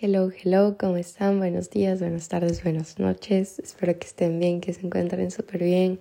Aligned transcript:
Hello, 0.00 0.30
hello, 0.30 0.76
¿cómo 0.78 0.96
están? 0.96 1.40
Buenos 1.40 1.70
días, 1.70 1.98
buenas 1.98 2.28
tardes, 2.28 2.62
buenas 2.62 3.00
noches. 3.00 3.58
Espero 3.58 3.98
que 3.98 4.06
estén 4.06 4.38
bien, 4.38 4.60
que 4.60 4.72
se 4.72 4.86
encuentren 4.86 5.32
súper 5.32 5.64
bien. 5.64 5.98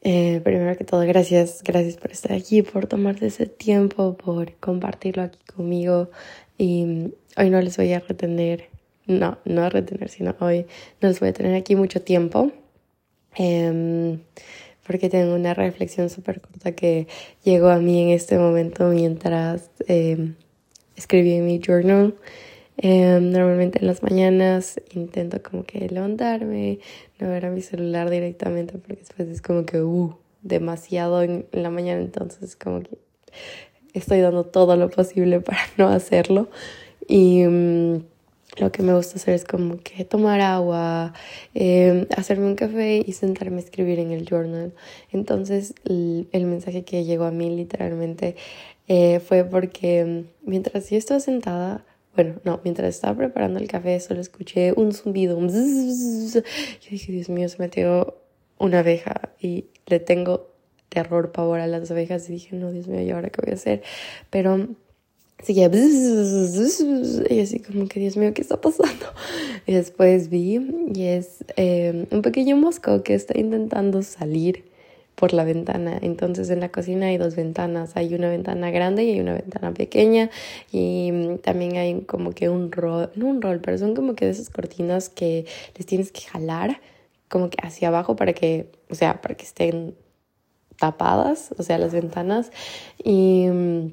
Eh, 0.00 0.40
primero 0.42 0.74
que 0.74 0.84
todo, 0.84 1.02
gracias, 1.02 1.62
gracias 1.62 1.98
por 1.98 2.10
estar 2.10 2.32
aquí, 2.32 2.62
por 2.62 2.86
tomarte 2.86 3.26
ese 3.26 3.44
tiempo, 3.44 4.16
por 4.16 4.54
compartirlo 4.60 5.24
aquí 5.24 5.38
conmigo. 5.54 6.10
Y 6.56 7.12
hoy 7.36 7.50
no 7.50 7.60
les 7.60 7.76
voy 7.76 7.92
a 7.92 8.00
retener, 8.00 8.70
no, 9.04 9.36
no 9.44 9.64
a 9.64 9.68
retener, 9.68 10.08
sino 10.08 10.34
hoy 10.40 10.64
no 11.02 11.08
les 11.08 11.20
voy 11.20 11.28
a 11.28 11.32
tener 11.34 11.54
aquí 11.54 11.76
mucho 11.76 12.00
tiempo. 12.00 12.50
Em, 13.34 14.20
porque 14.86 15.10
tengo 15.10 15.34
una 15.34 15.52
reflexión 15.52 16.08
súper 16.08 16.40
corta 16.40 16.72
que 16.72 17.08
llegó 17.44 17.68
a 17.68 17.78
mí 17.78 18.04
en 18.04 18.08
este 18.08 18.38
momento 18.38 18.88
mientras... 18.88 19.70
Eh, 19.86 20.32
escribí 20.98 21.34
en 21.34 21.46
mi 21.46 21.60
journal. 21.60 22.14
Em, 22.80 23.32
normalmente 23.32 23.80
en 23.80 23.88
las 23.88 24.04
mañanas 24.04 24.80
intento 24.94 25.42
como 25.42 25.64
que 25.64 25.88
levantarme, 25.88 26.78
no 27.18 27.28
ver 27.28 27.46
a 27.46 27.50
mi 27.50 27.60
celular 27.60 28.08
directamente 28.08 28.78
porque 28.78 29.00
después 29.00 29.28
es 29.28 29.42
como 29.42 29.66
que, 29.66 29.82
uh, 29.82 30.14
demasiado 30.42 31.22
en, 31.22 31.46
la 31.50 31.70
mañana, 31.70 32.00
entonces 32.00 32.54
como 32.54 32.82
que 32.82 32.96
estoy 33.94 34.20
dando 34.20 34.44
todo 34.44 34.76
lo 34.76 34.90
posible 34.90 35.40
para 35.40 35.60
no 35.76 35.88
hacerlo. 35.88 36.48
Y 37.08 37.42
mm, 37.44 38.04
lo 38.60 38.72
que 38.72 38.82
me 38.82 38.94
gusta 38.94 39.16
hacer 39.16 39.34
es 39.34 39.44
como 39.44 39.78
que 39.78 40.04
tomar 40.04 40.40
agua, 40.40 41.14
em, 41.54 42.06
hacerme 42.16 42.46
un 42.46 42.54
café 42.54 43.02
y 43.04 43.12
sentarme 43.12 43.56
a 43.56 43.60
escribir 43.60 43.98
en 43.98 44.12
el 44.12 44.24
journal. 44.24 44.72
Entonces 45.10 45.74
el, 45.84 46.28
el 46.30 46.44
mensaje 46.46 46.84
que 46.84 47.04
llegó 47.04 47.24
a 47.24 47.32
mí 47.32 47.54
literalmente 47.54 48.36
eh, 48.88 49.20
fue 49.20 49.44
porque 49.44 50.04
mm, 50.04 50.48
mientras 50.48 50.90
yo 50.90 50.96
estaba 50.96 51.20
sentada, 51.20 51.84
bueno, 52.16 52.40
no, 52.44 52.60
mientras 52.64 52.94
estaba 52.94 53.16
preparando 53.16 53.60
el 53.60 53.68
café, 53.68 54.00
solo 54.00 54.20
escuché 54.20 54.72
un 54.72 54.92
zumbido, 54.92 55.36
un 55.36 55.48
Yo 55.48 56.40
dije, 56.90 57.12
Dios 57.12 57.28
mío, 57.28 57.48
se 57.48 57.58
metió 57.58 58.16
una 58.58 58.80
abeja 58.80 59.32
y 59.40 59.66
le 59.86 60.00
tengo 60.00 60.48
terror, 60.88 61.32
pavor 61.32 61.60
a 61.60 61.66
las 61.66 61.90
abejas. 61.90 62.28
Y 62.28 62.32
dije, 62.32 62.56
no, 62.56 62.72
Dios 62.72 62.88
mío, 62.88 63.02
¿y 63.02 63.10
ahora 63.10 63.30
qué 63.30 63.40
voy 63.42 63.52
a 63.52 63.54
hacer? 63.54 63.82
Pero 64.30 64.68
seguía 65.42 65.70
y 65.72 67.40
así 67.40 67.60
como 67.60 67.86
que 67.86 68.00
Dios 68.00 68.16
mío, 68.16 68.34
¿qué 68.34 68.42
está 68.42 68.60
pasando? 68.60 69.06
Y 69.66 69.74
después 69.74 70.30
vi 70.30 70.88
y 70.94 71.04
es 71.04 71.44
eh, 71.56 72.06
un 72.10 72.22
pequeño 72.22 72.56
mosco 72.56 73.02
que 73.02 73.14
está 73.14 73.38
intentando 73.38 74.02
salir 74.02 74.64
por 75.18 75.32
la 75.32 75.44
ventana. 75.44 75.98
Entonces 76.00 76.48
en 76.48 76.60
la 76.60 76.68
cocina 76.68 77.06
hay 77.06 77.18
dos 77.18 77.34
ventanas, 77.34 77.96
hay 77.96 78.14
una 78.14 78.30
ventana 78.30 78.70
grande 78.70 79.02
y 79.02 79.12
hay 79.12 79.20
una 79.20 79.34
ventana 79.34 79.74
pequeña. 79.74 80.30
Y 80.70 81.10
mm, 81.12 81.38
también 81.38 81.76
hay 81.76 82.00
como 82.02 82.30
que 82.30 82.48
un 82.48 82.70
rol, 82.70 83.10
no 83.16 83.26
un 83.26 83.42
rol, 83.42 83.60
pero 83.60 83.76
son 83.78 83.96
como 83.96 84.14
que 84.14 84.26
de 84.26 84.30
esas 84.30 84.48
cortinas 84.48 85.08
que 85.08 85.44
les 85.76 85.86
tienes 85.86 86.12
que 86.12 86.20
jalar 86.20 86.80
como 87.28 87.50
que 87.50 87.58
hacia 87.62 87.88
abajo 87.88 88.16
para 88.16 88.32
que, 88.32 88.70
o 88.90 88.94
sea, 88.94 89.20
para 89.20 89.34
que 89.34 89.44
estén 89.44 89.96
tapadas, 90.78 91.52
o 91.58 91.64
sea, 91.64 91.78
las 91.78 91.92
ventanas. 91.92 92.52
Y 93.02 93.48
mm, 93.50 93.92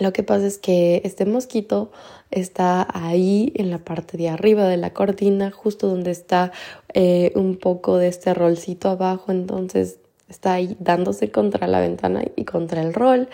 lo 0.00 0.12
que 0.12 0.24
pasa 0.24 0.46
es 0.46 0.58
que 0.58 1.02
este 1.04 1.24
mosquito 1.24 1.92
está 2.32 2.86
ahí 2.92 3.52
en 3.54 3.70
la 3.70 3.78
parte 3.78 4.18
de 4.18 4.28
arriba 4.28 4.66
de 4.66 4.76
la 4.76 4.92
cortina, 4.92 5.52
justo 5.52 5.86
donde 5.86 6.10
está 6.10 6.50
eh, 6.94 7.30
un 7.36 7.56
poco 7.56 7.96
de 7.96 8.08
este 8.08 8.34
rolcito 8.34 8.90
abajo, 8.90 9.30
entonces 9.30 10.00
está 10.34 10.54
ahí 10.54 10.76
dándose 10.80 11.30
contra 11.30 11.66
la 11.66 11.80
ventana 11.80 12.22
y 12.36 12.44
contra 12.44 12.82
el 12.82 12.92
rol. 12.92 13.28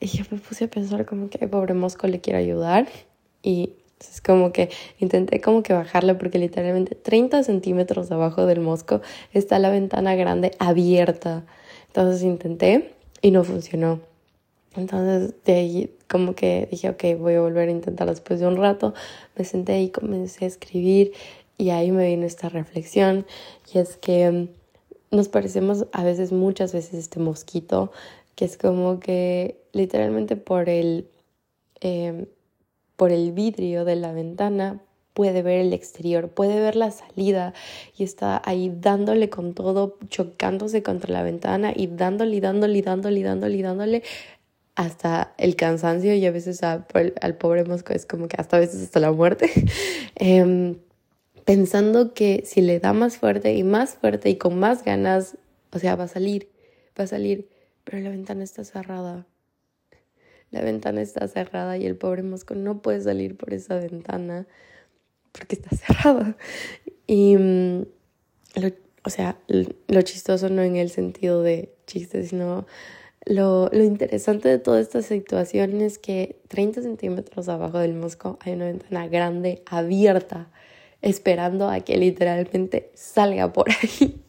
Y 0.00 0.08
yo 0.08 0.24
me 0.30 0.38
puse 0.38 0.64
a 0.64 0.68
pensar 0.68 1.06
como 1.06 1.30
que 1.30 1.46
pobre 1.48 1.74
mosco 1.74 2.06
le 2.08 2.20
quiero 2.20 2.38
ayudar. 2.38 2.88
Y 3.42 3.74
es 4.00 4.20
como 4.20 4.52
que 4.52 4.68
intenté 4.98 5.40
como 5.40 5.62
que 5.62 5.72
bajarle 5.72 6.14
porque 6.14 6.38
literalmente 6.38 6.96
30 6.96 7.44
centímetros 7.44 8.10
abajo 8.10 8.46
del 8.46 8.60
mosco 8.60 9.00
está 9.32 9.58
la 9.58 9.70
ventana 9.70 10.16
grande 10.16 10.50
abierta. 10.58 11.44
Entonces 11.86 12.22
intenté 12.22 12.94
y 13.20 13.30
no 13.30 13.44
funcionó. 13.44 14.00
Entonces 14.74 15.34
de 15.44 15.52
ahí 15.54 15.96
como 16.08 16.34
que 16.34 16.66
dije, 16.70 16.88
ok, 16.88 17.18
voy 17.18 17.34
a 17.34 17.40
volver 17.40 17.68
a 17.68 17.72
intentar 17.72 18.08
después 18.08 18.40
de 18.40 18.48
un 18.48 18.56
rato. 18.56 18.94
Me 19.36 19.44
senté 19.44 19.80
y 19.80 19.90
comencé 19.90 20.46
a 20.46 20.48
escribir 20.48 21.12
y 21.56 21.70
ahí 21.70 21.92
me 21.92 22.08
vino 22.08 22.26
esta 22.26 22.48
reflexión 22.48 23.24
y 23.72 23.78
es 23.78 23.96
que 23.96 24.48
nos 25.12 25.28
parecemos 25.28 25.86
a 25.92 26.02
veces, 26.02 26.32
muchas 26.32 26.72
veces, 26.72 26.94
este 26.94 27.20
mosquito, 27.20 27.92
que 28.34 28.44
es 28.44 28.56
como 28.56 28.98
que 28.98 29.62
literalmente 29.72 30.36
por 30.36 30.68
el, 30.68 31.08
em, 31.80 32.26
por 32.96 33.12
el 33.12 33.32
vidrio 33.32 33.84
de 33.84 33.96
la 33.96 34.12
ventana 34.12 34.80
puede 35.14 35.42
ver 35.42 35.60
el 35.60 35.72
exterior, 35.72 36.30
puede 36.30 36.60
ver 36.60 36.76
la 36.76 36.90
salida 36.90 37.52
y 37.96 38.04
está 38.04 38.40
ahí 38.44 38.72
dándole 38.74 39.28
con 39.28 39.54
todo, 39.54 39.98
chocándose 40.08 40.82
contra 40.82 41.12
la 41.12 41.22
ventana 41.22 41.72
y 41.74 41.86
dándole 41.88 42.40
dándole 42.40 42.82
dándole 42.82 43.22
dándole 43.22 43.62
dándole 43.62 44.02
hasta 44.74 45.34
el 45.36 45.54
cansancio 45.56 46.14
y 46.14 46.24
a 46.24 46.30
veces 46.30 46.62
al 46.62 47.36
pobre 47.38 47.64
mosco 47.64 47.92
es 47.92 48.06
como 48.06 48.28
que 48.28 48.36
hasta 48.38 48.56
a 48.56 48.60
veces 48.60 48.82
hasta 48.82 49.00
la 49.00 49.12
muerte. 49.12 49.50
Em, 50.14 50.76
pensando 51.44 52.14
que 52.14 52.42
si 52.46 52.60
le 52.60 52.78
da 52.78 52.92
más 52.92 53.16
fuerte 53.16 53.54
y 53.54 53.62
más 53.62 53.94
fuerte 53.94 54.30
y 54.30 54.36
con 54.36 54.58
más 54.58 54.84
ganas, 54.84 55.36
o 55.72 55.78
sea, 55.78 55.96
va 55.96 56.04
a 56.04 56.08
salir, 56.08 56.48
va 56.98 57.04
a 57.04 57.06
salir, 57.06 57.48
pero 57.84 57.98
la 57.98 58.10
ventana 58.10 58.44
está 58.44 58.64
cerrada. 58.64 59.26
La 60.50 60.60
ventana 60.60 61.00
está 61.00 61.26
cerrada 61.28 61.78
y 61.78 61.86
el 61.86 61.96
pobre 61.96 62.22
mosco 62.22 62.54
no 62.54 62.82
puede 62.82 63.00
salir 63.00 63.36
por 63.36 63.54
esa 63.54 63.76
ventana 63.76 64.46
porque 65.32 65.56
está 65.56 65.74
cerrada. 65.76 66.36
Y, 67.06 67.36
mm, 67.36 67.86
o 69.04 69.10
sea, 69.10 69.38
lo 69.48 70.02
chistoso 70.02 70.48
no 70.48 70.62
en 70.62 70.76
el 70.76 70.90
sentido 70.90 71.42
de 71.42 71.74
chiste, 71.86 72.24
sino 72.24 72.66
lo, 73.24 73.68
lo 73.72 73.82
interesante 73.82 74.48
de 74.48 74.58
toda 74.58 74.80
esta 74.80 75.02
situación 75.02 75.80
es 75.80 75.98
que 75.98 76.40
30 76.48 76.82
centímetros 76.82 77.48
abajo 77.48 77.78
del 77.78 77.94
mosco 77.94 78.38
hay 78.42 78.52
una 78.52 78.66
ventana 78.66 79.08
grande, 79.08 79.62
abierta 79.66 80.50
esperando 81.02 81.68
a 81.68 81.80
que 81.80 81.98
literalmente 81.98 82.90
salga 82.94 83.52
por 83.52 83.66
ahí. 83.70 84.22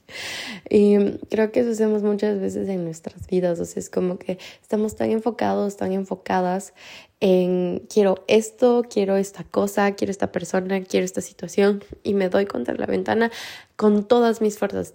Y 0.69 0.97
creo 1.29 1.51
que 1.51 1.61
eso 1.61 1.71
hacemos 1.71 2.03
muchas 2.03 2.39
veces 2.39 2.69
en 2.69 2.83
nuestras 2.83 3.27
vidas, 3.27 3.59
o 3.59 3.65
sea, 3.65 3.79
es 3.79 3.89
como 3.89 4.17
que 4.17 4.37
estamos 4.61 4.95
tan 4.95 5.11
enfocados, 5.11 5.77
tan 5.77 5.91
enfocadas 5.91 6.73
en 7.19 7.85
quiero 7.91 8.23
esto, 8.27 8.83
quiero 8.89 9.17
esta 9.17 9.43
cosa, 9.43 9.91
quiero 9.93 10.11
esta 10.11 10.31
persona, 10.31 10.83
quiero 10.83 11.05
esta 11.05 11.21
situación 11.21 11.83
y 12.03 12.13
me 12.13 12.29
doy 12.29 12.45
contra 12.45 12.75
la 12.75 12.85
ventana 12.85 13.31
con 13.75 14.07
todas 14.07 14.41
mis 14.41 14.57
fuerzas, 14.57 14.93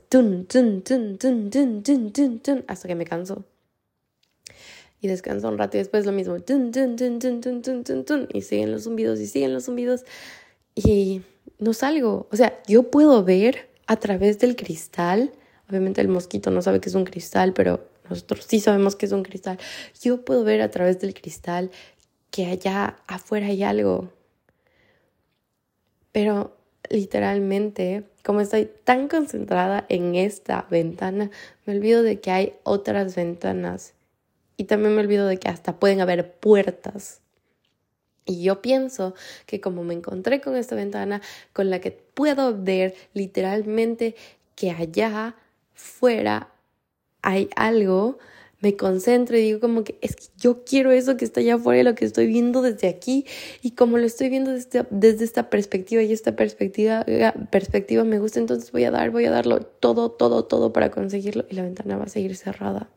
hasta 2.67 2.89
que 2.89 2.95
me 2.95 3.05
canso. 3.05 3.45
Y 5.01 5.07
descanso 5.07 5.49
un 5.49 5.59
rato 5.59 5.77
y 5.77 5.79
después 5.79 6.07
lo 6.07 6.13
mismo, 6.13 6.37
y 6.37 8.43
siguen 8.43 8.73
los 8.73 8.85
zumbidos 8.85 9.21
y 9.21 9.27
siguen 9.27 9.55
los 9.55 9.65
zumbidos 9.65 10.05
y 10.75 11.23
no 11.59 11.73
salgo. 11.73 12.29
O 12.31 12.37
sea, 12.37 12.61
yo 12.67 12.91
puedo 12.91 13.25
ver 13.25 13.69
a 13.87 13.97
través 13.97 14.39
del 14.39 14.57
cristal. 14.57 15.33
Obviamente 15.69 16.01
el 16.01 16.09
mosquito 16.09 16.51
no 16.51 16.63
sabe 16.63 16.81
que 16.81 16.89
es 16.89 16.95
un 16.95 17.05
cristal, 17.05 17.53
pero 17.53 17.89
nosotros 18.09 18.45
sí 18.49 18.61
sabemos 18.61 18.97
que 18.97 19.07
es 19.07 19.13
un 19.13 19.23
cristal. 19.23 19.59
Yo 20.01 20.25
puedo 20.25 20.45
ver 20.45 20.63
a 20.63 20.71
través 20.71 21.01
del 21.01 21.15
cristal 21.15 21.71
que 22.31 22.47
allá 22.47 22.97
afuera 23.07 23.47
hay 23.47 23.63
algo. 23.63 24.11
Pero 26.13 26.57
literalmente, 26.91 28.05
como 28.25 28.41
estoy 28.41 28.71
tan 28.85 29.09
concentrada 29.09 29.85
en 29.89 30.15
esta 30.15 30.67
ventana, 30.71 31.31
me 31.67 31.77
olvido 31.77 32.03
de 32.03 32.21
que 32.21 32.31
hay 32.31 32.55
otras 32.63 33.15
ventanas. 33.15 33.95
Y 34.57 34.65
también 34.65 34.95
me 34.95 35.03
olvido 35.03 35.27
de 35.27 35.39
que 35.39 35.49
hasta 35.49 35.79
pueden 35.79 36.01
haber 36.01 36.35
puertas 36.35 37.21
y 38.29 38.43
yo 38.43 38.61
pienso 38.61 39.15
que 39.47 39.61
como 39.61 39.83
me 39.83 39.95
encontré 39.95 40.41
con 40.41 40.55
esta 40.55 40.77
ventana 40.77 41.21
con 41.53 41.71
la 41.71 41.81
que 41.81 41.91
puedo 41.91 42.57
ver 42.57 42.95
literalmente 43.15 44.15
que 44.55 44.71
allá 44.71 45.35
fuera 45.73 46.53
hay 47.23 47.49
algo, 47.57 48.19
me 48.61 48.77
concentro 48.77 49.37
y 49.37 49.41
digo 49.41 49.61
como 49.61 49.83
que 49.83 49.99
es 50.03 50.15
que 50.15 50.27
yo 50.37 50.65
quiero 50.65 50.91
eso 50.93 51.17
que 51.17 51.25
está 51.25 51.41
allá 51.41 51.55
afuera, 51.55 51.83
lo 51.83 51.95
que 51.95 52.05
estoy 52.05 52.27
viendo 52.27 52.61
desde 52.61 52.89
aquí 52.89 53.25
y 53.63 53.73
como 53.73 53.99
lo 53.99 54.05
estoy 54.05 54.29
viendo 54.29 54.53
desde, 54.53 54.87
desde 54.91 55.25
esta 55.25 55.49
perspectiva 55.49 56.03
y 56.03 56.13
esta 56.13 56.37
perspectiva, 56.37 57.07
perspectiva 57.51 58.05
me 58.05 58.19
gusta, 58.19 58.41
entonces 58.41 58.71
voy 58.73 58.85
a 58.85 58.91
dar, 58.91 59.11
voy 59.11 59.25
a 59.25 59.31
darlo 59.31 59.61
todo, 59.61 60.11
todo, 60.11 60.45
todo 60.45 60.73
para 60.73 60.91
conseguirlo 60.91 61.47
y 61.49 61.55
la 61.55 61.63
ventana 61.63 61.97
va 61.97 62.05
a 62.05 62.09
seguir 62.09 62.37
cerrada 62.37 62.91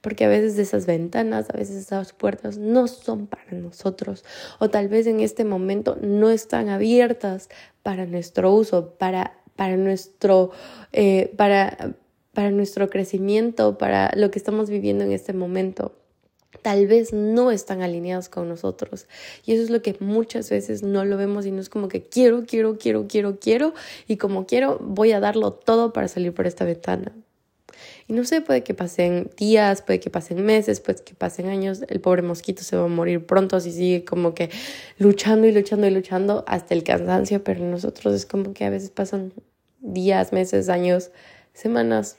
porque 0.00 0.24
a 0.24 0.28
veces 0.28 0.58
esas 0.58 0.86
ventanas, 0.86 1.50
a 1.50 1.56
veces 1.56 1.76
esas 1.76 2.12
puertas 2.12 2.58
no 2.58 2.86
son 2.88 3.26
para 3.26 3.52
nosotros 3.52 4.24
o 4.58 4.70
tal 4.70 4.88
vez 4.88 5.06
en 5.06 5.20
este 5.20 5.44
momento 5.44 5.96
no 6.00 6.30
están 6.30 6.68
abiertas 6.68 7.48
para 7.82 8.06
nuestro 8.06 8.52
uso, 8.52 8.94
para, 8.98 9.38
para, 9.56 9.76
nuestro, 9.76 10.50
eh, 10.92 11.32
para, 11.36 11.94
para 12.32 12.50
nuestro 12.50 12.88
crecimiento, 12.90 13.78
para 13.78 14.12
lo 14.16 14.30
que 14.30 14.38
estamos 14.38 14.70
viviendo 14.70 15.04
en 15.04 15.12
este 15.12 15.32
momento. 15.32 15.96
tal 16.62 16.86
vez 16.86 17.12
no 17.12 17.50
están 17.50 17.82
alineados 17.82 18.28
con 18.28 18.48
nosotros. 18.48 19.06
Y 19.44 19.52
eso 19.52 19.62
es 19.64 19.70
lo 19.70 19.82
que 19.82 19.96
muchas 20.00 20.48
veces 20.50 20.82
no 20.82 21.04
lo 21.04 21.16
vemos 21.16 21.44
y 21.46 21.50
no 21.50 21.60
es 21.60 21.68
como 21.68 21.88
que 21.88 22.02
quiero, 22.02 22.44
quiero, 22.46 22.78
quiero, 22.78 23.08
quiero, 23.08 23.38
quiero 23.40 23.74
y 24.06 24.16
como 24.16 24.46
quiero 24.46 24.78
voy 24.78 25.12
a 25.12 25.20
darlo 25.20 25.52
todo 25.52 25.92
para 25.92 26.08
salir 26.08 26.32
por 26.34 26.46
esta 26.46 26.64
ventana. 26.64 27.12
Y 28.08 28.12
no 28.14 28.24
sé, 28.24 28.40
puede 28.40 28.62
que 28.62 28.74
pasen 28.74 29.30
días, 29.36 29.82
puede 29.82 30.00
que 30.00 30.10
pasen 30.10 30.44
meses, 30.44 30.80
puede 30.80 31.02
que 31.02 31.14
pasen 31.14 31.46
años, 31.46 31.82
el 31.88 32.00
pobre 32.00 32.22
mosquito 32.22 32.62
se 32.62 32.76
va 32.76 32.84
a 32.84 32.88
morir 32.88 33.24
pronto 33.26 33.60
si 33.60 33.72
sigue 33.72 34.04
como 34.04 34.34
que 34.34 34.50
luchando 34.98 35.46
y 35.46 35.52
luchando 35.52 35.86
y 35.86 35.90
luchando 35.90 36.44
hasta 36.46 36.74
el 36.74 36.82
cansancio, 36.82 37.44
pero 37.44 37.64
nosotros 37.64 38.14
es 38.14 38.26
como 38.26 38.52
que 38.52 38.64
a 38.64 38.70
veces 38.70 38.90
pasan 38.90 39.32
días, 39.80 40.32
meses, 40.32 40.68
años, 40.68 41.10
semanas 41.52 42.18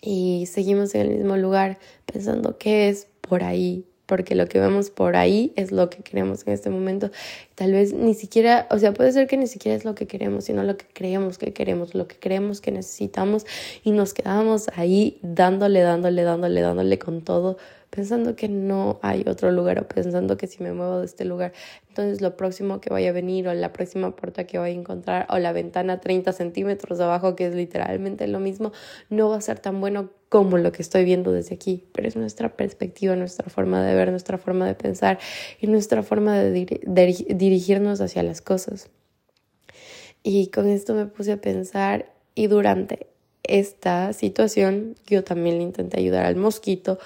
y 0.00 0.46
seguimos 0.46 0.94
en 0.94 1.02
el 1.02 1.10
mismo 1.10 1.36
lugar 1.36 1.78
pensando 2.06 2.58
qué 2.58 2.88
es 2.88 3.06
por 3.20 3.44
ahí, 3.44 3.86
porque 4.10 4.34
lo 4.34 4.48
que 4.48 4.58
vemos 4.58 4.90
por 4.90 5.14
ahí 5.14 5.52
es 5.54 5.70
lo 5.70 5.88
que 5.88 6.02
queremos 6.02 6.44
en 6.44 6.52
este 6.52 6.68
momento. 6.68 7.12
Tal 7.54 7.70
vez 7.70 7.92
ni 7.92 8.14
siquiera, 8.14 8.66
o 8.68 8.76
sea, 8.76 8.92
puede 8.92 9.12
ser 9.12 9.28
que 9.28 9.36
ni 9.36 9.46
siquiera 9.46 9.76
es 9.76 9.84
lo 9.84 9.94
que 9.94 10.08
queremos, 10.08 10.46
sino 10.46 10.64
lo 10.64 10.76
que 10.76 10.84
creemos 10.92 11.38
que 11.38 11.52
queremos, 11.52 11.94
lo 11.94 12.08
que 12.08 12.16
creemos 12.16 12.60
que 12.60 12.72
necesitamos 12.72 13.46
y 13.84 13.92
nos 13.92 14.12
quedamos 14.12 14.68
ahí 14.74 15.20
dándole, 15.22 15.82
dándole, 15.82 16.24
dándole, 16.24 16.60
dándole 16.60 16.98
con 16.98 17.22
todo 17.22 17.56
pensando 17.90 18.36
que 18.36 18.48
no 18.48 19.00
hay 19.02 19.24
otro 19.26 19.50
lugar 19.50 19.80
o 19.80 19.88
pensando 19.88 20.36
que 20.36 20.46
si 20.46 20.62
me 20.62 20.72
muevo 20.72 21.00
de 21.00 21.06
este 21.06 21.24
lugar, 21.24 21.52
entonces 21.88 22.20
lo 22.20 22.36
próximo 22.36 22.80
que 22.80 22.88
vaya 22.90 23.10
a 23.10 23.12
venir 23.12 23.48
o 23.48 23.54
la 23.54 23.72
próxima 23.72 24.14
puerta 24.14 24.44
que 24.44 24.58
vaya 24.58 24.74
a 24.74 24.78
encontrar 24.78 25.26
o 25.28 25.38
la 25.38 25.52
ventana 25.52 26.00
30 26.00 26.32
centímetros 26.32 27.00
abajo, 27.00 27.34
que 27.34 27.46
es 27.46 27.54
literalmente 27.54 28.26
lo 28.28 28.38
mismo, 28.38 28.72
no 29.10 29.28
va 29.28 29.36
a 29.36 29.40
ser 29.40 29.58
tan 29.58 29.80
bueno 29.80 30.10
como 30.28 30.56
lo 30.58 30.70
que 30.70 30.82
estoy 30.82 31.04
viendo 31.04 31.32
desde 31.32 31.56
aquí, 31.56 31.84
pero 31.92 32.06
es 32.06 32.14
nuestra 32.14 32.56
perspectiva, 32.56 33.16
nuestra 33.16 33.50
forma 33.50 33.82
de 33.82 33.94
ver, 33.94 34.10
nuestra 34.10 34.38
forma 34.38 34.66
de 34.66 34.74
pensar 34.74 35.18
y 35.60 35.66
nuestra 35.66 36.04
forma 36.04 36.38
de, 36.38 36.80
dirigirnos 37.34 38.00
hacia 38.00 38.22
las 38.22 38.40
cosas. 38.40 38.88
Y 40.22 40.46
con 40.48 40.68
esto 40.68 40.94
me 40.94 41.06
puse 41.06 41.32
a 41.32 41.40
pensar 41.40 42.12
y 42.36 42.46
durante 42.46 43.08
esta 43.42 44.12
situación 44.12 44.94
yo 45.06 45.24
también 45.24 45.56
le 45.56 45.64
intenté 45.64 45.98
ayudar 45.98 46.26
al 46.26 46.36
mosquito 46.36 46.98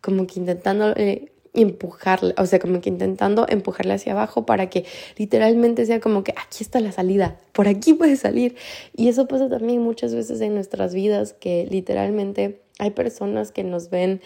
como 0.00 0.26
que 0.26 0.40
intentando 0.40 0.92
eh, 0.96 1.32
empujarle, 1.54 2.34
o 2.38 2.46
sea, 2.46 2.58
como 2.58 2.80
que 2.80 2.88
intentando 2.88 3.46
empujarle 3.48 3.94
hacia 3.94 4.12
abajo 4.12 4.46
para 4.46 4.70
que 4.70 4.84
literalmente 5.16 5.86
sea 5.86 6.00
como 6.00 6.24
que 6.24 6.32
aquí 6.32 6.62
está 6.62 6.80
la 6.80 6.92
salida, 6.92 7.38
por 7.52 7.68
aquí 7.68 7.94
puede 7.94 8.16
salir. 8.16 8.56
Y 8.96 9.08
eso 9.08 9.26
pasa 9.26 9.48
también 9.48 9.82
muchas 9.82 10.14
veces 10.14 10.40
en 10.40 10.54
nuestras 10.54 10.94
vidas, 10.94 11.32
que 11.32 11.66
literalmente 11.70 12.60
hay 12.78 12.90
personas 12.90 13.52
que 13.52 13.64
nos 13.64 13.90
ven 13.90 14.20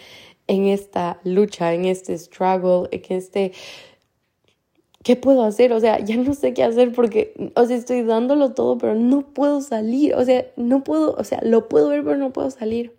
en 0.47 0.65
esta 0.65 1.19
lucha, 1.23 1.73
en 1.73 1.85
este 1.85 2.17
struggle, 2.17 2.89
en 2.91 3.17
este... 3.17 3.51
¿Qué 5.03 5.17
puedo 5.17 5.43
hacer? 5.43 5.73
O 5.73 5.81
sea, 5.81 5.99
ya 5.99 6.15
no 6.15 6.33
sé 6.33 6.53
qué 6.53 6.63
hacer 6.63 6.93
porque, 6.93 7.33
o 7.55 7.65
sea, 7.65 7.75
estoy 7.75 8.03
dándolo 8.03 8.53
todo, 8.53 8.77
pero 8.77 8.95
no 8.95 9.21
puedo 9.33 9.59
salir. 9.59 10.15
O 10.15 10.23
sea, 10.23 10.45
no 10.55 10.85
puedo, 10.85 11.13
o 11.15 11.23
sea, 11.25 11.41
lo 11.43 11.67
puedo 11.67 11.89
ver, 11.89 12.05
pero 12.05 12.15
no 12.15 12.31
puedo 12.31 12.49
salir. 12.51 12.93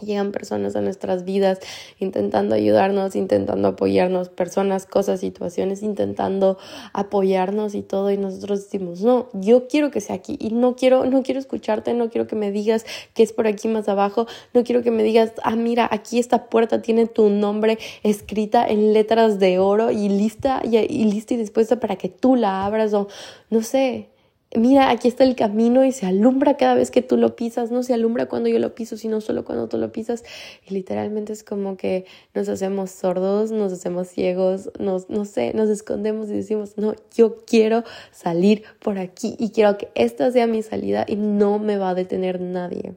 Llegan 0.00 0.32
personas 0.32 0.76
a 0.76 0.80
nuestras 0.80 1.24
vidas 1.24 1.58
intentando 1.98 2.54
ayudarnos, 2.54 3.16
intentando 3.16 3.68
apoyarnos, 3.68 4.28
personas, 4.28 4.86
cosas, 4.86 5.20
situaciones, 5.20 5.82
intentando 5.82 6.58
apoyarnos 6.92 7.74
y 7.74 7.82
todo. 7.82 8.10
Y 8.10 8.16
nosotros 8.16 8.64
decimos, 8.64 9.02
no, 9.02 9.28
yo 9.32 9.68
quiero 9.68 9.90
que 9.90 10.00
sea 10.00 10.16
aquí 10.16 10.36
y 10.40 10.50
no 10.50 10.76
quiero, 10.76 11.04
no 11.04 11.22
quiero 11.22 11.40
escucharte, 11.40 11.94
no 11.94 12.10
quiero 12.10 12.26
que 12.26 12.36
me 12.36 12.50
digas 12.50 12.84
que 13.14 13.22
es 13.22 13.32
por 13.32 13.46
aquí 13.46 13.68
más 13.68 13.88
abajo, 13.88 14.26
no 14.54 14.64
quiero 14.64 14.82
que 14.82 14.90
me 14.90 15.02
digas, 15.02 15.32
ah, 15.42 15.56
mira, 15.56 15.88
aquí 15.90 16.18
esta 16.18 16.46
puerta 16.48 16.82
tiene 16.82 17.06
tu 17.06 17.28
nombre 17.28 17.78
escrita 18.02 18.66
en 18.66 18.92
letras 18.92 19.38
de 19.38 19.58
oro 19.58 19.90
y 19.90 20.08
lista 20.08 20.62
y, 20.64 21.04
lista 21.04 21.34
y 21.34 21.36
dispuesta 21.36 21.80
para 21.80 21.96
que 21.96 22.08
tú 22.08 22.36
la 22.36 22.64
abras 22.64 22.94
o 22.94 23.08
no 23.50 23.62
sé 23.62 24.08
mira, 24.56 24.90
aquí 24.90 25.08
está 25.08 25.24
el 25.24 25.36
camino 25.36 25.84
y 25.84 25.92
se 25.92 26.06
alumbra 26.06 26.56
cada 26.56 26.74
vez 26.74 26.90
que 26.90 27.02
tú 27.02 27.16
lo 27.16 27.36
pisas, 27.36 27.70
no 27.70 27.82
se 27.82 27.92
alumbra 27.92 28.26
cuando 28.26 28.48
yo 28.48 28.58
lo 28.58 28.74
piso, 28.74 28.96
sino 28.96 29.20
solo 29.20 29.44
cuando 29.44 29.68
tú 29.68 29.78
lo 29.78 29.92
pisas. 29.92 30.24
Y 30.66 30.74
literalmente 30.74 31.32
es 31.32 31.44
como 31.44 31.76
que 31.76 32.06
nos 32.34 32.48
hacemos 32.48 32.90
sordos, 32.90 33.50
nos 33.50 33.72
hacemos 33.72 34.08
ciegos, 34.08 34.70
nos, 34.78 35.10
no 35.10 35.24
sé, 35.24 35.52
nos 35.54 35.68
escondemos 35.68 36.30
y 36.30 36.34
decimos, 36.34 36.78
no, 36.78 36.94
yo 37.14 37.44
quiero 37.44 37.84
salir 38.10 38.64
por 38.80 38.98
aquí 38.98 39.36
y 39.38 39.50
quiero 39.50 39.76
que 39.76 39.90
esta 39.94 40.30
sea 40.30 40.46
mi 40.46 40.62
salida 40.62 41.04
y 41.06 41.16
no 41.16 41.58
me 41.58 41.76
va 41.76 41.90
a 41.90 41.94
detener 41.94 42.40
nadie. 42.40 42.94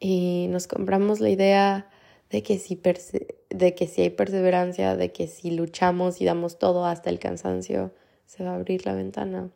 Y 0.00 0.46
nos 0.50 0.68
compramos 0.68 1.18
la 1.18 1.30
idea 1.30 1.90
de 2.30 2.42
que 2.42 2.58
si, 2.58 2.80
de 3.50 3.74
que 3.74 3.86
si 3.88 4.02
hay 4.02 4.10
perseverancia, 4.10 4.96
de 4.96 5.10
que 5.12 5.26
si 5.26 5.50
luchamos 5.50 6.20
y 6.20 6.24
damos 6.24 6.58
todo 6.58 6.84
hasta 6.84 7.10
el 7.10 7.18
cansancio, 7.18 7.92
se 8.28 8.44
va 8.44 8.50
a 8.52 8.54
abrir 8.56 8.86
la 8.86 8.94
ventana. 8.94 9.50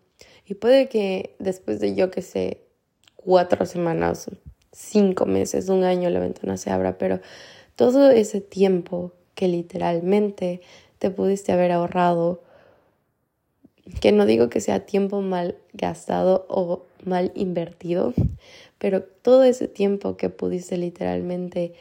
Y 0.47 0.55
puede 0.55 0.89
que 0.89 1.37
después 1.39 1.79
de 1.79 1.95
yo 1.95 2.11
que 2.11 2.23
sé, 2.23 2.63
cuatro 3.15 3.67
semanas, 3.67 4.31
cinco 4.73 5.27
meses, 5.27 5.69
un 5.69 5.85
año, 5.85 6.11
la 6.11 6.19
ventana 6.19 6.57
se 6.57 6.71
abra, 6.71 6.99
pero 6.99 7.21
todo 7.77 8.11
ese 8.11 8.41
tiempo 8.41 9.13
que 9.35 9.47
literalmente 9.47 10.63
te 10.99 11.11
pudiste 11.11 11.53
haber 11.53 11.71
ahorrado, 11.71 12.43
que 14.01 14.11
no 14.11 14.25
digo 14.25 14.49
que 14.49 14.61
sea 14.61 14.87
tiempo 14.87 15.21
mal 15.21 15.59
gastado 15.75 16.47
o 16.49 16.87
mal 17.05 17.31
invertido, 17.35 18.15
pero 18.79 19.03
todo 19.03 19.45
ese 19.45 19.69
tiempo 19.69 20.17
que 20.17 20.31
pudiste 20.31 20.79
literalmente 20.79 21.75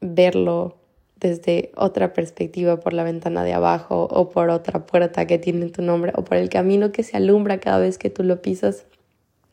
verlo 0.00 0.83
desde 1.28 1.72
otra 1.74 2.12
perspectiva 2.12 2.80
por 2.80 2.92
la 2.92 3.02
ventana 3.02 3.44
de 3.44 3.54
abajo 3.54 4.06
o 4.10 4.28
por 4.28 4.50
otra 4.50 4.84
puerta 4.84 5.26
que 5.26 5.38
tiene 5.38 5.70
tu 5.70 5.80
nombre 5.80 6.12
o 6.14 6.22
por 6.22 6.36
el 6.36 6.50
camino 6.50 6.92
que 6.92 7.02
se 7.02 7.16
alumbra 7.16 7.60
cada 7.60 7.78
vez 7.78 7.96
que 7.96 8.10
tú 8.10 8.24
lo 8.24 8.42
pisas. 8.42 8.84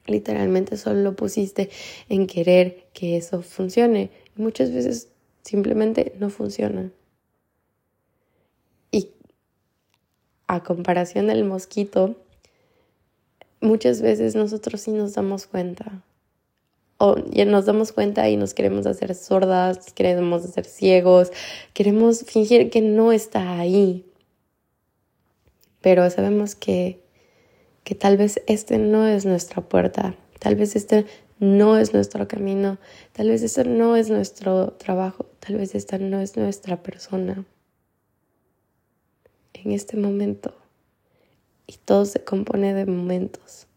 Literalmente 0.06 0.76
solo 0.76 1.00
lo 1.02 1.16
pusiste 1.16 1.70
en 2.10 2.28
querer 2.28 2.88
que 2.92 3.16
eso 3.16 3.42
funcione. 3.42 4.12
Y 4.38 4.42
muchas 4.42 4.74
veces 4.74 5.08
simplemente 5.44 6.14
no 6.20 6.30
funciona. 6.30 6.92
Y 8.92 9.12
a 10.48 10.62
comparación 10.64 11.28
del 11.28 11.46
mosquito, 11.46 12.18
muchas 13.62 14.02
veces 14.02 14.36
nosotros 14.36 14.82
sí 14.82 14.92
nos 14.92 15.14
damos 15.14 15.48
cuenta 15.48 16.04
o 17.04 17.16
nos 17.48 17.66
damos 17.66 17.92
cuenta 17.94 18.30
y 18.30 18.38
nos 18.38 18.54
queremos 18.54 18.86
hacer 18.86 19.16
sordas, 19.16 19.92
queremos 19.94 20.46
hacer 20.46 20.66
ciegos, 20.66 21.32
queremos 21.74 22.24
fingir 22.26 22.70
que 22.70 22.82
no 22.82 23.12
está 23.12 23.58
ahí. 23.58 24.06
Pero 25.82 26.08
sabemos 26.12 26.54
que, 26.54 27.02
que 27.84 27.96
tal 27.96 28.18
vez 28.18 28.40
este 28.46 28.78
no 28.78 29.08
es 29.08 29.26
nuestra 29.26 29.64
puerta, 29.64 30.16
tal 30.38 30.56
vez 30.56 30.76
este 30.76 31.08
no 31.40 31.76
es 31.80 31.96
nuestro 31.96 32.28
camino, 32.28 32.78
tal 33.14 33.30
vez 33.30 33.42
este 33.42 33.64
no 33.64 33.96
es 33.96 34.12
nuestro 34.12 34.74
trabajo, 34.74 35.26
tal 35.40 35.56
vez 35.56 35.74
esta 35.74 35.98
no 35.98 36.22
es 36.22 36.38
nuestra 36.38 36.84
persona. 36.84 37.46
En 39.56 39.72
este 39.72 39.98
momento. 39.98 40.54
Y 41.66 41.78
todo 41.78 42.06
se 42.06 42.24
compone 42.24 42.76
de 42.76 42.86
momentos. 42.86 43.68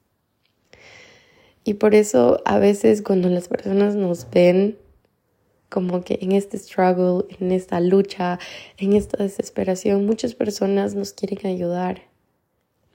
Y 1.65 1.75
por 1.75 1.95
eso 1.95 2.41
a 2.45 2.59
veces 2.59 3.03
cuando 3.03 3.29
las 3.29 3.49
personas 3.49 3.97
nos 3.97 4.31
ven 4.31 4.79
como 5.71 6.05
que 6.05 6.19
en 6.21 6.33
este 6.33 6.59
struggle, 6.59 7.25
en 7.41 7.51
esta 7.51 7.81
lucha, 7.81 8.39
en 8.77 8.93
esta 8.93 9.23
desesperación, 9.23 10.07
muchas 10.07 10.35
personas 10.35 10.95
nos 10.95 11.13
quieren 11.13 11.47
ayudar. 11.47 12.03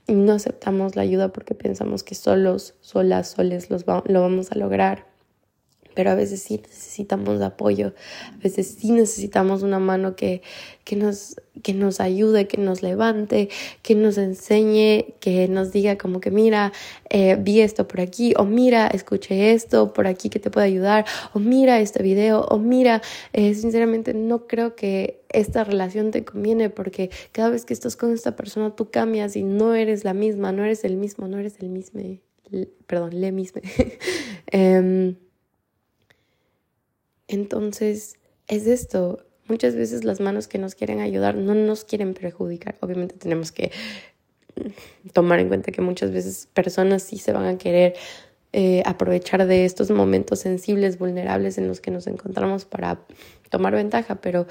Y 0.07 0.13
no 0.13 0.33
aceptamos 0.33 0.95
la 0.95 1.01
ayuda 1.01 1.33
porque 1.33 1.55
pensamos 1.55 2.03
que 2.03 2.15
solos, 2.15 2.75
solas, 2.79 3.31
soles 3.31 3.69
los 3.69 3.85
lo 3.85 4.21
vamos 4.21 4.51
a 4.51 4.55
lograr 4.55 5.08
pero 5.99 6.11
a 6.11 6.15
veces 6.15 6.41
sí 6.41 6.61
necesitamos 6.65 7.41
apoyo, 7.41 7.93
a 8.33 8.37
veces 8.37 8.77
sí 8.79 8.91
necesitamos 8.93 9.63
una 9.63 9.79
mano 9.79 10.15
que, 10.15 10.41
que, 10.85 10.95
nos, 10.95 11.35
que 11.61 11.73
nos 11.73 11.99
ayude, 11.99 12.47
que 12.47 12.55
nos 12.55 12.81
levante, 12.81 13.49
que 13.81 13.95
nos 13.95 14.17
enseñe, 14.17 15.15
que 15.19 15.49
nos 15.49 15.73
diga 15.73 15.97
como 15.97 16.21
que 16.21 16.31
mira, 16.31 16.71
eh, 17.09 17.35
vi 17.37 17.59
esto 17.59 17.85
por 17.85 17.99
aquí, 17.99 18.33
o 18.37 18.45
mira, 18.45 18.87
escuché 18.87 19.51
esto 19.51 19.91
por 19.91 20.07
aquí 20.07 20.29
que 20.29 20.39
te 20.39 20.49
puede 20.49 20.67
ayudar, 20.67 21.03
o 21.33 21.39
mira 21.39 21.81
este 21.81 22.01
video, 22.01 22.45
o 22.45 22.59
mira, 22.59 23.01
eh, 23.33 23.53
sinceramente 23.53 24.13
no 24.13 24.47
creo 24.47 24.77
que 24.77 25.19
esta 25.27 25.65
relación 25.65 26.11
te 26.11 26.23
conviene 26.23 26.69
porque 26.69 27.09
cada 27.33 27.49
vez 27.49 27.65
que 27.65 27.73
estás 27.73 27.97
con 27.97 28.13
esta 28.13 28.37
persona 28.37 28.73
tú 28.73 28.89
cambias 28.89 29.35
y 29.35 29.43
no 29.43 29.73
eres 29.73 30.05
la 30.05 30.13
misma, 30.13 30.53
no 30.53 30.63
eres 30.63 30.85
el 30.85 30.95
mismo, 30.95 31.27
no 31.27 31.39
eres 31.39 31.57
el 31.59 31.67
mismo, 31.67 31.99
perdón, 32.87 33.19
le 33.19 33.33
mismo. 33.33 33.59
Em, 34.51 35.15
entonces, 37.29 38.15
es 38.47 38.67
esto. 38.67 39.23
Muchas 39.47 39.75
veces 39.75 40.03
las 40.03 40.19
manos 40.19 40.47
que 40.47 40.57
nos 40.57 40.75
quieren 40.75 40.99
ayudar 40.99 41.35
no 41.35 41.55
nos 41.55 41.85
quieren 41.85 42.13
perjudicar. 42.13 42.75
Obviamente 42.81 43.15
tenemos 43.15 43.51
que 43.51 43.71
tomar 45.13 45.39
en 45.39 45.47
cuenta 45.47 45.71
que 45.71 45.81
muchas 45.81 46.11
veces 46.11 46.49
personas 46.53 47.03
sí 47.03 47.17
se 47.17 47.31
van 47.31 47.45
a 47.45 47.57
querer 47.57 47.93
eh, 48.51 48.81
aprovechar 48.85 49.45
de 49.45 49.65
estos 49.65 49.91
momentos 49.91 50.39
sensibles, 50.39 50.97
vulnerables 50.97 51.57
en 51.59 51.67
los 51.67 51.81
que 51.81 51.91
nos 51.91 52.07
encontramos 52.07 52.65
para 52.65 52.99
tomar 53.49 53.75
ventaja, 53.75 54.21
pero 54.21 54.47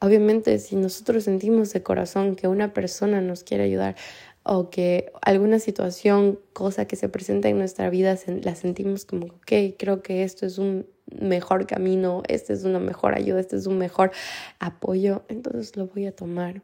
obviamente 0.00 0.58
si 0.58 0.76
nosotros 0.76 1.24
sentimos 1.24 1.72
de 1.72 1.82
corazón 1.82 2.36
que 2.36 2.48
una 2.48 2.72
persona 2.72 3.20
nos 3.20 3.44
quiere 3.44 3.64
ayudar 3.64 3.96
o 4.44 4.70
que 4.70 5.12
alguna 5.22 5.58
situación, 5.58 6.38
cosa 6.54 6.86
que 6.86 6.96
se 6.96 7.10
presenta 7.10 7.48
en 7.48 7.58
nuestra 7.58 7.90
vida, 7.90 8.16
la 8.42 8.54
sentimos 8.54 9.04
como, 9.04 9.26
ok, 9.26 9.76
creo 9.78 10.02
que 10.02 10.22
esto 10.22 10.46
es 10.46 10.58
un 10.58 10.86
mejor 11.06 11.66
camino, 11.66 12.22
esta 12.28 12.52
es 12.52 12.64
una 12.64 12.78
mejor 12.78 13.14
ayuda, 13.14 13.40
este 13.40 13.56
es 13.56 13.66
un 13.66 13.78
mejor 13.78 14.12
apoyo, 14.58 15.22
entonces 15.28 15.76
lo 15.76 15.86
voy 15.86 16.06
a 16.06 16.12
tomar. 16.14 16.62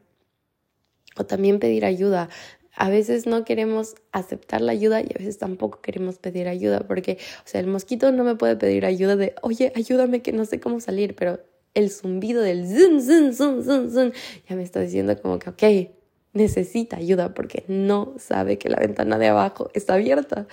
O 1.17 1.25
también 1.25 1.59
pedir 1.59 1.85
ayuda. 1.85 2.29
A 2.75 2.89
veces 2.89 3.27
no 3.27 3.43
queremos 3.43 3.95
aceptar 4.13 4.61
la 4.61 4.71
ayuda 4.71 5.01
y 5.01 5.07
a 5.13 5.17
veces 5.17 5.37
tampoco 5.37 5.81
queremos 5.81 6.19
pedir 6.19 6.47
ayuda 6.47 6.81
porque, 6.87 7.17
o 7.39 7.47
sea, 7.47 7.59
el 7.59 7.67
mosquito 7.67 8.11
no 8.11 8.23
me 8.23 8.35
puede 8.35 8.55
pedir 8.55 8.85
ayuda 8.85 9.17
de, 9.17 9.35
oye, 9.41 9.73
ayúdame 9.75 10.21
que 10.21 10.31
no 10.31 10.45
sé 10.45 10.59
cómo 10.61 10.79
salir, 10.79 11.15
pero 11.15 11.41
el 11.73 11.89
zumbido 11.91 12.41
del 12.41 12.67
zun, 12.67 13.01
zun, 13.01 13.33
zun, 13.33 13.63
zun, 13.63 13.91
zun, 13.91 14.13
ya 14.49 14.55
me 14.55 14.63
está 14.63 14.79
diciendo 14.79 15.21
como 15.21 15.37
que, 15.37 15.49
ok, 15.49 15.91
necesita 16.33 16.97
ayuda 16.97 17.33
porque 17.33 17.65
no 17.67 18.13
sabe 18.17 18.57
que 18.57 18.69
la 18.69 18.77
ventana 18.77 19.17
de 19.17 19.27
abajo 19.27 19.69
está 19.73 19.95
abierta. 19.95 20.47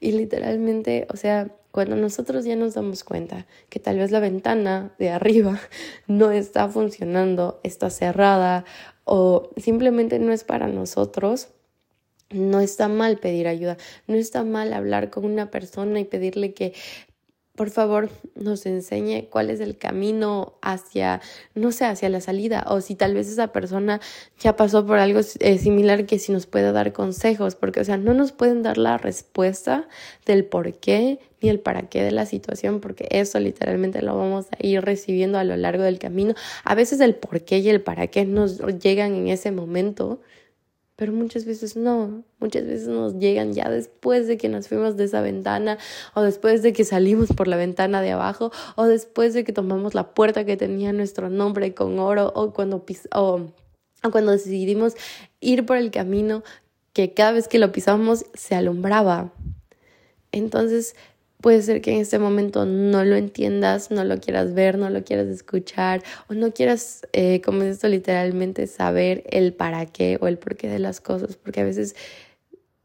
Y 0.00 0.12
literalmente, 0.12 1.06
o 1.10 1.16
sea, 1.16 1.54
cuando 1.72 1.96
nosotros 1.96 2.44
ya 2.44 2.54
nos 2.54 2.74
damos 2.74 3.02
cuenta 3.02 3.46
que 3.68 3.80
tal 3.80 3.98
vez 3.98 4.12
la 4.12 4.20
ventana 4.20 4.94
de 4.98 5.10
arriba 5.10 5.58
no 6.06 6.30
está 6.30 6.68
funcionando, 6.68 7.60
está 7.64 7.90
cerrada 7.90 8.64
o 9.04 9.50
simplemente 9.56 10.20
no 10.20 10.32
es 10.32 10.44
para 10.44 10.68
nosotros, 10.68 11.48
no 12.30 12.60
está 12.60 12.88
mal 12.88 13.18
pedir 13.18 13.48
ayuda, 13.48 13.76
no 14.06 14.14
está 14.14 14.44
mal 14.44 14.72
hablar 14.72 15.10
con 15.10 15.24
una 15.24 15.50
persona 15.50 15.98
y 15.98 16.04
pedirle 16.04 16.54
que 16.54 16.74
por 17.54 17.68
favor 17.68 18.08
nos 18.34 18.64
enseñe 18.64 19.28
cuál 19.28 19.50
es 19.50 19.60
el 19.60 19.76
camino 19.76 20.54
hacia, 20.62 21.20
no 21.54 21.70
sé, 21.70 21.84
hacia 21.84 22.08
la 22.08 22.20
salida 22.20 22.64
o 22.68 22.80
si 22.80 22.94
tal 22.94 23.14
vez 23.14 23.28
esa 23.28 23.52
persona 23.52 24.00
ya 24.40 24.56
pasó 24.56 24.86
por 24.86 24.98
algo 24.98 25.20
eh, 25.40 25.58
similar 25.58 26.06
que 26.06 26.18
si 26.18 26.32
nos 26.32 26.46
puede 26.46 26.72
dar 26.72 26.92
consejos, 26.92 27.54
porque 27.54 27.80
o 27.80 27.84
sea, 27.84 27.98
no 27.98 28.14
nos 28.14 28.32
pueden 28.32 28.62
dar 28.62 28.78
la 28.78 28.96
respuesta 28.96 29.86
del 30.24 30.46
por 30.46 30.72
qué 30.74 31.18
ni 31.42 31.50
el 31.50 31.60
para 31.60 31.88
qué 31.88 32.02
de 32.02 32.12
la 32.12 32.24
situación, 32.24 32.80
porque 32.80 33.06
eso 33.10 33.38
literalmente 33.38 34.00
lo 34.00 34.16
vamos 34.16 34.46
a 34.52 34.66
ir 34.66 34.80
recibiendo 34.80 35.38
a 35.38 35.44
lo 35.44 35.56
largo 35.56 35.82
del 35.82 35.98
camino. 35.98 36.34
A 36.64 36.74
veces 36.74 37.00
el 37.00 37.16
por 37.16 37.42
qué 37.42 37.58
y 37.58 37.68
el 37.68 37.82
para 37.82 38.06
qué 38.06 38.24
nos 38.24 38.58
llegan 38.78 39.14
en 39.14 39.28
ese 39.28 39.50
momento, 39.50 40.20
pero 40.96 41.12
muchas 41.12 41.44
veces 41.44 41.76
no, 41.76 42.22
muchas 42.38 42.66
veces 42.66 42.88
nos 42.88 43.18
llegan 43.18 43.54
ya 43.54 43.68
después 43.70 44.26
de 44.26 44.36
que 44.36 44.48
nos 44.48 44.68
fuimos 44.68 44.96
de 44.96 45.04
esa 45.04 45.20
ventana 45.20 45.78
o 46.14 46.22
después 46.22 46.62
de 46.62 46.72
que 46.72 46.84
salimos 46.84 47.30
por 47.30 47.48
la 47.48 47.56
ventana 47.56 48.02
de 48.02 48.12
abajo 48.12 48.52
o 48.76 48.84
después 48.84 49.34
de 49.34 49.44
que 49.44 49.52
tomamos 49.52 49.94
la 49.94 50.14
puerta 50.14 50.44
que 50.44 50.56
tenía 50.56 50.92
nuestro 50.92 51.30
nombre 51.30 51.74
con 51.74 51.98
oro 51.98 52.30
o 52.34 52.52
cuando, 52.52 52.84
o, 53.14 53.40
o 54.02 54.10
cuando 54.10 54.32
decidimos 54.32 54.94
ir 55.40 55.64
por 55.64 55.78
el 55.78 55.90
camino 55.90 56.42
que 56.92 57.14
cada 57.14 57.32
vez 57.32 57.48
que 57.48 57.58
lo 57.58 57.72
pisamos 57.72 58.26
se 58.34 58.54
alumbraba. 58.54 59.32
Entonces, 60.30 60.94
Puede 61.42 61.60
ser 61.62 61.80
que 61.80 61.92
en 61.92 62.00
este 62.00 62.20
momento 62.20 62.66
no 62.66 63.04
lo 63.04 63.16
entiendas, 63.16 63.90
no 63.90 64.04
lo 64.04 64.18
quieras 64.18 64.54
ver, 64.54 64.78
no 64.78 64.90
lo 64.90 65.02
quieras 65.02 65.26
escuchar 65.26 66.00
o 66.28 66.34
no 66.34 66.54
quieras, 66.54 67.02
eh, 67.12 67.40
como 67.42 67.62
es 67.62 67.70
esto 67.74 67.88
literalmente, 67.88 68.68
saber 68.68 69.24
el 69.28 69.52
para 69.52 69.86
qué 69.86 70.18
o 70.20 70.28
el 70.28 70.38
por 70.38 70.56
qué 70.56 70.68
de 70.68 70.78
las 70.78 71.00
cosas, 71.00 71.36
porque 71.36 71.60
a 71.60 71.64
veces 71.64 71.96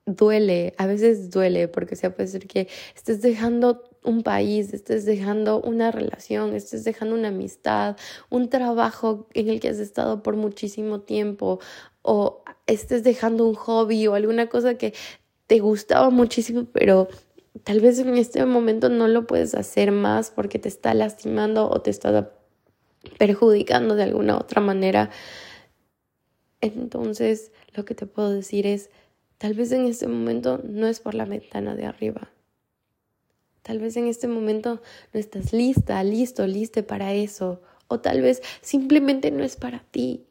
duele, 0.08 0.74
a 0.78 0.88
veces 0.88 1.30
duele, 1.30 1.68
porque 1.68 1.94
o 1.94 1.98
sea, 1.98 2.16
puede 2.16 2.30
ser 2.30 2.48
que 2.48 2.68
estés 2.96 3.22
dejando 3.22 3.84
un 4.04 4.24
país, 4.24 4.74
estés 4.74 5.06
dejando 5.06 5.62
una 5.62 5.92
relación, 5.92 6.56
estés 6.56 6.84
dejando 6.84 7.14
una 7.14 7.28
amistad, 7.28 7.96
un 8.32 8.50
trabajo 8.50 9.28
en 9.36 9.50
el 9.50 9.60
que 9.60 9.70
has 9.70 9.80
estado 9.80 10.24
por 10.24 10.36
muchísimo 10.36 11.02
tiempo 11.02 11.60
o 12.02 12.44
estés 12.66 13.04
dejando 13.04 13.46
un 13.46 13.54
hobby 13.54 14.08
o 14.08 14.16
alguna 14.16 14.48
cosa 14.48 14.80
que 14.80 14.96
te 15.46 15.60
gustaba 15.60 16.10
muchísimo, 16.10 16.66
pero 16.74 17.08
Tal 17.64 17.80
vez 17.80 18.00
en 18.00 18.16
este 18.18 18.46
momento 18.46 18.90
no 18.90 19.08
lo 19.08 19.26
puedes 19.26 19.56
hacer 19.56 19.92
más 19.92 20.32
porque 20.32 20.60
te 20.60 20.68
está 20.68 20.94
lastimando 20.94 21.70
o 21.70 21.82
te 21.82 21.90
está 21.90 22.32
perjudicando 23.18 23.96
de 23.96 24.04
alguna 24.04 24.38
otra 24.38 24.62
manera. 24.62 25.10
Entonces, 26.62 27.52
lo 27.74 27.86
que 27.86 27.96
te 27.96 28.06
puedo 28.06 28.32
decir 28.32 28.66
es, 28.68 28.90
tal 29.38 29.54
vez 29.54 29.72
en 29.72 29.86
este 29.86 30.08
momento 30.08 30.60
no 30.64 30.88
es 30.88 31.00
por 31.00 31.14
la 31.14 31.26
ventana 31.26 31.76
de 31.76 31.86
arriba. 31.86 32.32
Tal 33.62 33.80
vez 33.80 33.98
en 33.98 34.08
este 34.08 34.28
momento 34.28 34.82
no 35.14 35.20
estás 35.20 35.52
lista, 35.54 36.02
listo, 36.04 36.48
liste 36.48 36.84
para 36.84 37.14
eso. 37.14 37.62
O 37.90 38.00
tal 38.00 38.22
vez 38.22 38.42
simplemente 38.62 39.32
no 39.32 39.44
es 39.44 39.56
para 39.56 39.80
ti. 39.92 40.27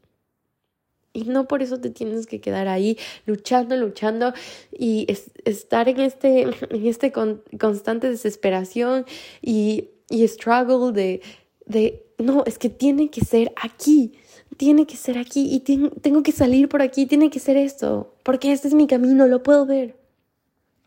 Y 1.16 1.24
no 1.24 1.48
por 1.48 1.62
eso 1.62 1.80
te 1.80 1.88
tienes 1.88 2.26
que 2.26 2.42
quedar 2.42 2.68
ahí 2.68 2.98
luchando, 3.24 3.74
luchando 3.74 4.34
y 4.70 5.06
estar 5.46 5.88
en 5.88 6.00
este, 6.00 6.42
en 6.42 6.86
este 6.86 7.10
constante 7.10 8.10
desesperación 8.10 9.06
y, 9.40 9.88
y 10.10 10.28
struggle 10.28 10.92
de, 10.92 11.22
de, 11.64 12.04
no, 12.18 12.44
es 12.44 12.58
que 12.58 12.68
tiene 12.68 13.08
que 13.08 13.24
ser 13.24 13.50
aquí, 13.56 14.12
tiene 14.58 14.86
que 14.86 14.96
ser 14.96 15.16
aquí 15.16 15.48
y 15.50 15.60
tengo 15.60 16.22
que 16.22 16.32
salir 16.32 16.68
por 16.68 16.82
aquí, 16.82 17.06
tiene 17.06 17.30
que 17.30 17.40
ser 17.40 17.56
esto, 17.56 18.14
porque 18.22 18.52
este 18.52 18.68
es 18.68 18.74
mi 18.74 18.86
camino, 18.86 19.26
lo 19.26 19.42
puedo 19.42 19.64
ver. 19.64 19.96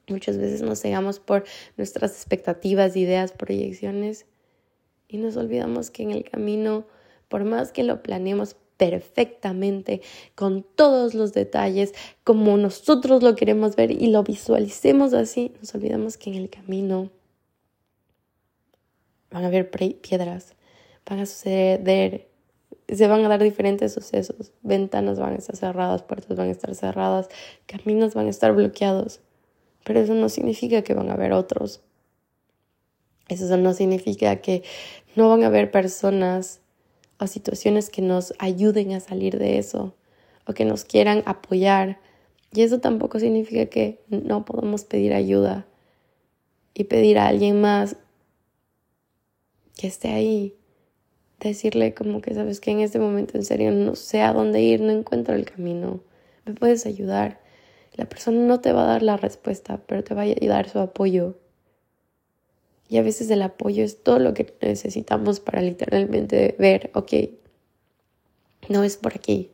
Muchas 0.09 0.37
veces 0.37 0.61
nos 0.61 0.79
cegamos 0.79 1.19
por 1.19 1.43
nuestras 1.75 2.11
expectativas, 2.11 2.95
ideas, 2.95 3.31
proyecciones 3.31 4.27
y 5.07 5.17
nos 5.17 5.37
olvidamos 5.37 5.89
que 5.89 6.03
en 6.03 6.11
el 6.11 6.23
camino, 6.23 6.85
por 7.29 7.45
más 7.45 7.71
que 7.71 7.83
lo 7.83 8.03
planeemos 8.03 8.57
perfectamente, 8.79 10.01
con 10.35 10.63
todos 10.63 11.13
los 11.13 11.33
detalles, 11.33 11.93
como 12.23 12.55
nosotros 12.55 13.21
lo 13.21 13.35
queremos 13.35 13.75
ver 13.75 13.91
y 13.91 14.07
lo 14.07 14.23
visualicemos 14.23 15.13
así, 15.13 15.51
nos 15.59 15.75
olvidamos 15.75 16.15
que 16.15 16.29
en 16.29 16.37
el 16.37 16.49
camino 16.49 17.09
van 19.29 19.43
a 19.43 19.47
haber 19.47 19.69
piedras, 19.69 20.55
van 21.05 21.19
a 21.19 21.25
suceder, 21.25 22.29
se 22.87 23.07
van 23.07 23.25
a 23.25 23.27
dar 23.27 23.43
diferentes 23.43 23.91
sucesos, 23.91 24.53
ventanas 24.61 25.19
van 25.19 25.33
a 25.33 25.39
estar 25.39 25.57
cerradas, 25.57 26.01
puertas 26.03 26.37
van 26.37 26.47
a 26.47 26.51
estar 26.51 26.73
cerradas, 26.73 27.27
caminos 27.65 28.13
van 28.13 28.27
a 28.27 28.29
estar 28.29 28.53
bloqueados, 28.53 29.19
pero 29.83 29.99
eso 29.99 30.13
no 30.13 30.29
significa 30.29 30.83
que 30.83 30.93
van 30.93 31.09
a 31.09 31.15
haber 31.15 31.33
otros. 31.33 31.81
Eso 33.27 33.57
no 33.57 33.73
significa 33.73 34.37
que 34.37 34.63
no 35.17 35.27
van 35.27 35.43
a 35.43 35.47
haber 35.47 35.69
personas 35.69 36.61
o 37.19 37.27
situaciones 37.27 37.89
que 37.89 38.01
nos 38.01 38.33
ayuden 38.39 38.93
a 38.93 38.99
salir 38.99 39.37
de 39.37 39.57
eso 39.57 39.95
o 40.47 40.53
que 40.53 40.65
nos 40.65 40.85
quieran 40.85 41.23
apoyar. 41.25 41.99
Y 42.51 42.61
eso 42.61 42.79
tampoco 42.79 43.19
significa 43.19 43.67
que 43.67 43.99
no 44.09 44.45
podamos 44.45 44.83
pedir 44.83 45.13
ayuda 45.13 45.67
y 46.73 46.85
pedir 46.85 47.19
a 47.19 47.27
alguien 47.27 47.61
más 47.61 47.97
que 49.77 49.87
esté 49.87 50.09
ahí. 50.09 50.55
Decirle 51.39 51.93
como 51.93 52.21
que 52.21 52.33
sabes 52.33 52.59
que 52.59 52.71
en 52.71 52.79
este 52.79 52.99
momento 52.99 53.37
en 53.37 53.45
serio 53.45 53.71
no 53.71 53.95
sé 53.95 54.21
a 54.21 54.33
dónde 54.33 54.61
ir, 54.61 54.81
no 54.81 54.91
encuentro 54.91 55.35
el 55.35 55.45
camino. 55.45 56.01
¿Me 56.45 56.53
puedes 56.53 56.85
ayudar? 56.85 57.39
La 57.93 58.05
persona 58.05 58.39
no 58.39 58.59
te 58.61 58.71
va 58.73 58.83
a 58.83 58.87
dar 58.87 59.03
la 59.03 59.17
respuesta, 59.17 59.81
pero 59.85 60.03
te 60.03 60.15
va 60.15 60.23
a 60.23 60.47
dar 60.47 60.69
su 60.69 60.79
apoyo. 60.79 61.35
Y 62.89 62.97
a 62.97 63.03
veces 63.03 63.29
el 63.29 63.43
apoyo 63.43 63.83
es 63.83 64.01
todo 64.01 64.17
lo 64.17 64.33
que 64.33 64.51
necesitamos 64.61 65.39
para 65.39 65.61
literalmente 65.61 66.55
ver, 66.57 66.89
ok, 66.95 67.13
no 68.67 68.83
es 68.83 68.97
por 68.97 69.13
aquí, 69.13 69.51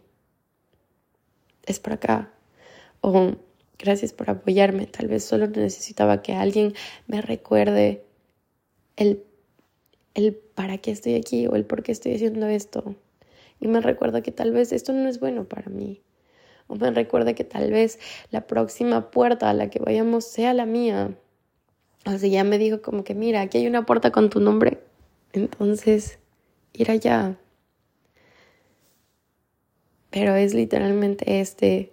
es 1.65 1.80
por 1.82 1.94
acá. 1.94 2.32
O 3.01 3.34
gracias 3.77 4.13
por 4.13 4.30
apoyarme, 4.30 4.88
tal 4.88 5.08
vez 5.10 5.25
solo 5.25 5.48
necesitaba 5.48 6.22
que 6.22 6.34
alguien 6.34 6.74
me 7.08 7.22
recuerde 7.22 8.06
el, 8.96 9.22
el 10.13 10.34
para 10.34 10.77
qué 10.77 10.92
estoy 10.92 11.15
aquí 11.15 11.46
o 11.48 11.56
el 11.56 11.65
por 11.65 11.84
qué 11.84 11.92
estoy 11.92 12.15
haciendo 12.15 12.48
esto. 12.48 12.96
Y 13.60 13.68
me 13.68 13.82
recuerda 13.82 14.22
que 14.22 14.32
tal 14.32 14.54
vez 14.54 14.72
esto 14.72 14.94
no 14.94 15.10
es 15.10 15.20
bueno 15.20 15.44
para 15.44 15.70
mí. 15.70 16.01
O 16.68 16.75
me 16.75 16.89
recuerda 16.89 17.34
que 17.34 17.44
tal 17.44 17.70
vez 17.70 18.00
la 18.32 18.48
próxima 18.48 19.12
puerta 19.12 19.50
a 19.50 19.54
la 19.54 19.70
que 19.70 19.80
vayamos 19.80 20.24
sea 20.24 20.54
la 20.54 20.65
mía 20.65 21.18
o 22.06 22.18
sea, 22.18 22.30
ya 22.30 22.44
me 22.44 22.58
dijo 22.58 22.82
como 22.82 23.04
que, 23.04 23.16
mira, 23.16 23.42
aquí 23.42 23.58
hay 23.58 23.68
una 23.68 23.86
puerta 23.86 24.12
con 24.12 24.30
tu 24.30 24.40
nombre. 24.40 24.80
Entonces, 25.34 26.20
ir 26.74 26.92
allá. 26.92 27.38
Pero 30.12 30.36
es 30.36 30.54
literalmente 30.54 31.42
este 31.42 31.92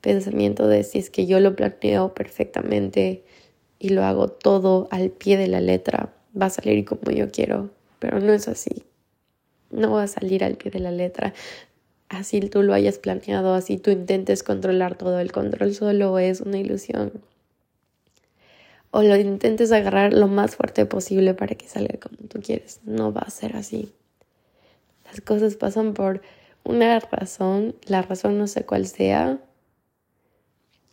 pensamiento 0.00 0.66
de 0.66 0.82
si 0.82 0.98
es 0.98 1.08
que 1.08 1.26
yo 1.26 1.40
lo 1.40 1.56
planeo 1.56 2.12
perfectamente 2.14 3.24
y 3.78 3.90
lo 3.90 4.04
hago 4.04 4.28
todo 4.28 4.88
al 4.90 5.10
pie 5.10 5.38
de 5.38 5.46
la 5.46 5.60
letra, 5.60 6.12
va 6.40 6.46
a 6.46 6.50
salir 6.50 6.84
como 6.84 7.10
yo 7.12 7.30
quiero. 7.30 7.70
Pero 8.00 8.20
no 8.20 8.32
es 8.32 8.48
así. 8.48 8.84
No 9.70 9.92
va 9.92 10.02
a 10.02 10.08
salir 10.08 10.44
al 10.44 10.56
pie 10.56 10.72
de 10.72 10.80
la 10.80 10.90
letra. 10.90 11.32
Así 12.08 12.40
tú 12.40 12.62
lo 12.62 12.74
hayas 12.74 12.98
planeado, 12.98 13.54
así 13.54 13.78
tú 13.78 13.90
intentes 13.90 14.42
controlar 14.42 14.98
todo. 14.98 15.20
El 15.20 15.32
control 15.32 15.74
solo 15.74 16.18
es 16.18 16.40
una 16.40 16.58
ilusión 16.58 17.12
o 18.96 19.02
lo 19.02 19.16
intentes 19.16 19.72
agarrar 19.72 20.12
lo 20.12 20.28
más 20.28 20.54
fuerte 20.54 20.86
posible 20.86 21.34
para 21.34 21.56
que 21.56 21.66
salga 21.66 21.98
como 21.98 22.28
tú 22.28 22.40
quieres. 22.40 22.78
No 22.84 23.12
va 23.12 23.22
a 23.22 23.30
ser 23.30 23.56
así. 23.56 23.92
Las 25.04 25.20
cosas 25.20 25.56
pasan 25.56 25.94
por 25.94 26.22
una 26.62 27.00
razón, 27.00 27.74
la 27.86 28.02
razón 28.02 28.38
no 28.38 28.46
sé 28.46 28.64
cuál 28.64 28.86
sea. 28.86 29.40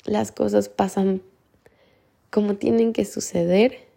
Las 0.03 0.31
cosas 0.31 0.67
pasan 0.67 1.21
como 2.31 2.55
tienen 2.55 2.91
que 2.91 3.05
suceder. 3.05 3.87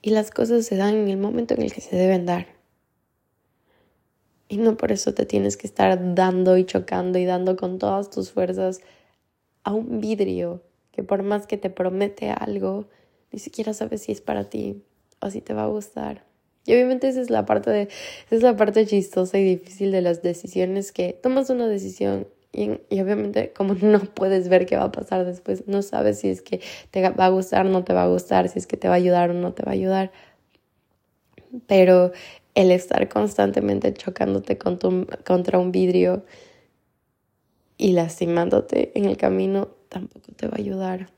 Y 0.00 0.10
las 0.10 0.32
cosas 0.32 0.66
se 0.66 0.74
dan 0.74 0.96
en 0.96 1.08
el 1.10 1.16
momento 1.16 1.54
en 1.54 1.62
el 1.62 1.72
que 1.72 1.80
se 1.80 1.94
deben 1.94 2.26
dar. 2.26 2.48
Y 4.48 4.56
no 4.56 4.76
por 4.76 4.90
eso 4.90 5.14
te 5.14 5.26
tienes 5.26 5.56
que 5.56 5.68
estar 5.68 6.16
dando 6.16 6.56
y 6.56 6.64
chocando 6.64 7.20
y 7.20 7.24
dando 7.24 7.54
con 7.54 7.78
todas 7.78 8.10
tus 8.10 8.32
fuerzas 8.32 8.80
a 9.62 9.72
un 9.72 10.00
vidrio 10.00 10.64
que 10.92 11.02
por 11.02 11.22
más 11.22 11.46
que 11.46 11.56
te 11.56 11.70
promete 11.70 12.30
algo, 12.30 12.88
ni 13.32 13.38
siquiera 13.38 13.74
sabes 13.74 14.02
si 14.02 14.12
es 14.12 14.20
para 14.20 14.44
ti 14.44 14.82
o 15.20 15.30
si 15.30 15.40
te 15.40 15.54
va 15.54 15.64
a 15.64 15.68
gustar. 15.68 16.24
Y 16.64 16.74
obviamente 16.74 17.08
esa 17.08 17.20
es 17.20 17.30
la 17.30 17.44
parte 17.44 17.70
de 17.70 17.82
esa 17.82 18.36
es 18.36 18.42
la 18.42 18.56
parte 18.56 18.86
chistosa 18.86 19.38
y 19.38 19.44
difícil 19.44 19.90
de 19.90 20.00
las 20.00 20.22
decisiones 20.22 20.92
que 20.92 21.18
tomas 21.20 21.50
una 21.50 21.66
decisión 21.66 22.28
y, 22.52 22.72
y, 22.90 23.00
obviamente 23.00 23.52
como 23.52 23.74
no 23.80 24.00
puedes 24.00 24.48
ver 24.48 24.66
qué 24.66 24.76
va 24.76 24.84
a 24.84 24.92
pasar 24.92 25.24
después, 25.24 25.66
no 25.66 25.82
sabes 25.82 26.20
si 26.20 26.28
es 26.28 26.42
que 26.42 26.60
te 26.90 27.00
va 27.08 27.24
a 27.24 27.28
gustar 27.30 27.66
no 27.66 27.82
te 27.82 27.94
va 27.94 28.04
a 28.04 28.08
gustar, 28.08 28.48
si 28.48 28.58
es 28.58 28.66
que 28.66 28.76
te 28.76 28.88
va 28.88 28.94
a 28.94 28.98
ayudar 28.98 29.30
o 29.30 29.34
no 29.34 29.54
te 29.54 29.64
va 29.64 29.72
a 29.72 29.74
ayudar. 29.74 30.12
Pero 31.66 32.12
el 32.54 32.70
estar 32.70 33.08
constantemente 33.08 33.92
chocándote 33.94 34.58
contra 34.58 35.58
un 35.58 35.72
vidrio 35.72 36.24
y 37.76 37.92
lastimándote 37.92 38.92
en 38.94 39.06
el 39.06 39.16
camino 39.16 39.70
tampoco 39.92 40.32
te 40.32 40.48
va 40.48 40.54
a 40.56 40.60
ayudar. 40.60 41.10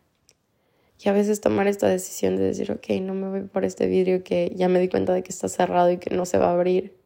Y 1.03 1.09
a 1.09 1.13
veces 1.13 1.41
tomar 1.41 1.67
esta 1.67 1.89
decisión 1.89 2.37
de 2.37 2.45
decir, 2.45 2.73
ok, 2.73 3.01
no 3.01 3.15
me 3.15 3.29
voy 3.29 3.43
por 3.43 3.65
este 3.65 3.87
vidrio 3.87 4.23
que 4.23 4.53
ya 4.55 4.69
me 4.69 4.81
di 4.81 4.89
cuenta 4.89 5.13
de 5.13 5.23
que 5.23 5.31
está 5.31 5.49
cerrado 5.49 5.91
y 5.91 5.99
que 5.99 6.15
no 6.15 6.27
se 6.27 6.39
va 6.39 6.49
a 6.49 6.53
abrir. 6.53 6.97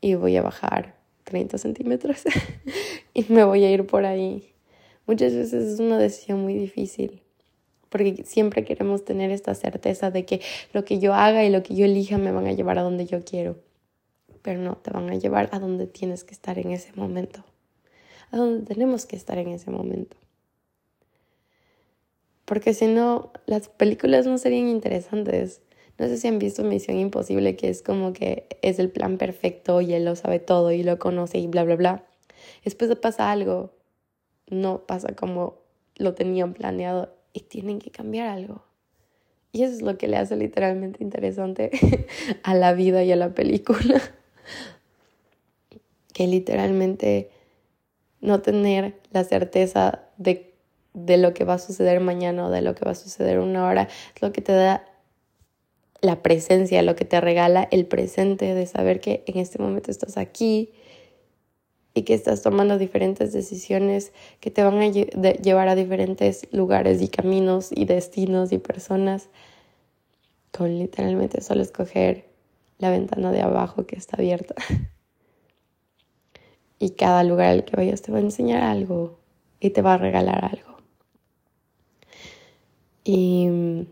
Y 0.00 0.14
voy 0.14 0.36
a 0.36 0.42
bajar 0.42 0.96
30 1.24 1.58
centímetros 1.58 2.24
y 3.14 3.24
me 3.28 3.44
voy 3.44 3.64
a 3.64 3.70
ir 3.70 3.86
por 3.86 4.04
ahí. 4.04 4.52
Muchas 5.06 5.34
veces 5.34 5.74
es 5.74 5.80
una 5.80 5.98
decisión 5.98 6.40
muy 6.40 6.54
difícil 6.54 7.22
porque 7.88 8.24
siempre 8.24 8.64
queremos 8.64 9.04
tener 9.04 9.30
esta 9.30 9.54
certeza 9.54 10.10
de 10.10 10.24
que 10.24 10.40
lo 10.72 10.84
que 10.84 10.98
yo 10.98 11.14
haga 11.14 11.44
y 11.44 11.50
lo 11.50 11.62
que 11.62 11.76
yo 11.76 11.84
elija 11.84 12.18
me 12.18 12.32
van 12.32 12.48
a 12.48 12.52
llevar 12.52 12.78
a 12.78 12.82
donde 12.82 13.06
yo 13.06 13.24
quiero. 13.24 13.56
Pero 14.42 14.60
no, 14.60 14.76
te 14.76 14.90
van 14.90 15.08
a 15.10 15.14
llevar 15.14 15.48
a 15.52 15.60
donde 15.60 15.86
tienes 15.86 16.24
que 16.24 16.34
estar 16.34 16.58
en 16.58 16.72
ese 16.72 16.92
momento. 16.96 17.44
A 18.32 18.36
donde 18.36 18.66
tenemos 18.66 19.06
que 19.06 19.14
estar 19.14 19.38
en 19.38 19.48
ese 19.48 19.70
momento 19.70 20.16
porque 22.44 22.74
si 22.74 22.86
no, 22.86 23.32
las 23.46 23.68
películas 23.68 24.26
no 24.26 24.38
serían 24.38 24.68
interesantes. 24.68 25.62
No 25.98 26.08
sé 26.08 26.18
si 26.18 26.28
han 26.28 26.38
visto 26.38 26.64
Misión 26.64 26.98
Imposible, 26.98 27.56
que 27.56 27.68
es 27.68 27.82
como 27.82 28.12
que 28.12 28.46
es 28.62 28.78
el 28.78 28.90
plan 28.90 29.16
perfecto 29.16 29.80
y 29.80 29.94
él 29.94 30.04
lo 30.04 30.16
sabe 30.16 30.40
todo 30.40 30.72
y 30.72 30.82
lo 30.82 30.98
conoce 30.98 31.38
y 31.38 31.46
bla, 31.46 31.64
bla, 31.64 31.76
bla. 31.76 32.04
Después 32.64 32.94
pasa 32.96 33.30
algo, 33.30 33.70
no 34.48 34.86
pasa 34.86 35.14
como 35.14 35.62
lo 35.96 36.14
tenían 36.14 36.52
planeado 36.52 37.14
y 37.32 37.40
tienen 37.40 37.78
que 37.78 37.90
cambiar 37.90 38.28
algo. 38.28 38.62
Y 39.52 39.62
eso 39.62 39.74
es 39.74 39.82
lo 39.82 39.96
que 39.96 40.08
le 40.08 40.16
hace 40.16 40.36
literalmente 40.36 41.04
interesante 41.04 41.70
a 42.42 42.54
la 42.54 42.72
vida 42.72 43.04
y 43.04 43.12
a 43.12 43.16
la 43.16 43.34
película. 43.34 44.02
que 46.12 46.26
literalmente 46.26 47.30
no 48.20 48.40
tener 48.40 48.94
la 49.12 49.24
certeza 49.24 50.02
de 50.16 50.53
de 50.94 51.16
lo 51.16 51.34
que 51.34 51.44
va 51.44 51.54
a 51.54 51.58
suceder 51.58 52.00
mañana 52.00 52.46
o 52.46 52.50
de 52.50 52.62
lo 52.62 52.74
que 52.74 52.84
va 52.84 52.92
a 52.92 52.96
suceder 52.96 53.38
una 53.38 53.66
hora, 53.66 53.88
es 54.14 54.22
lo 54.22 54.32
que 54.32 54.40
te 54.40 54.52
da 54.52 54.84
la 56.00 56.22
presencia, 56.22 56.82
lo 56.82 56.96
que 56.96 57.04
te 57.04 57.20
regala 57.20 57.68
el 57.70 57.86
presente 57.86 58.54
de 58.54 58.66
saber 58.66 59.00
que 59.00 59.24
en 59.26 59.38
este 59.38 59.58
momento 59.58 59.90
estás 59.90 60.16
aquí 60.16 60.72
y 61.94 62.02
que 62.02 62.14
estás 62.14 62.42
tomando 62.42 62.76
diferentes 62.76 63.32
decisiones 63.32 64.12
que 64.40 64.50
te 64.50 64.62
van 64.62 64.80
a 64.80 64.88
llevar 64.88 65.68
a 65.68 65.74
diferentes 65.74 66.46
lugares 66.52 67.00
y 67.00 67.08
caminos 67.08 67.70
y 67.70 67.84
destinos 67.84 68.52
y 68.52 68.58
personas 68.58 69.28
con 70.50 70.78
literalmente 70.78 71.40
solo 71.40 71.62
escoger 71.62 72.26
la 72.78 72.90
ventana 72.90 73.32
de 73.32 73.40
abajo 73.40 73.86
que 73.86 73.96
está 73.96 74.16
abierta. 74.16 74.54
y 76.78 76.90
cada 76.90 77.24
lugar 77.24 77.48
al 77.48 77.64
que 77.64 77.76
vayas 77.76 78.02
te 78.02 78.12
va 78.12 78.18
a 78.18 78.22
enseñar 78.22 78.62
algo 78.62 79.18
y 79.60 79.70
te 79.70 79.80
va 79.80 79.94
a 79.94 79.98
regalar 79.98 80.44
algo. 80.44 80.73
Y 83.04 83.86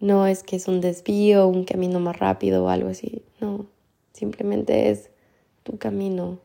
no 0.00 0.26
es 0.26 0.42
que 0.42 0.56
es 0.56 0.68
un 0.68 0.80
desvío, 0.80 1.46
un 1.46 1.64
camino 1.64 2.00
más 2.00 2.18
rápido 2.18 2.64
o 2.64 2.68
algo 2.68 2.88
así. 2.88 3.22
No, 3.40 3.66
simplemente 4.12 4.90
es 4.90 5.10
tu 5.62 5.78
camino, 5.78 6.38